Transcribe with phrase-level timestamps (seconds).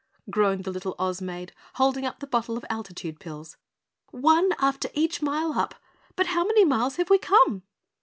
[0.31, 3.55] groaned the little Oz Maid, holding up the bottle of altitude pills.
[4.09, 5.75] "'One, after each mile up,'
[6.15, 7.61] but how many miles have we come?"